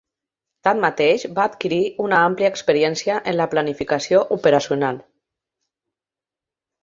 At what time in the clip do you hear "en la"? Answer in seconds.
3.31-3.47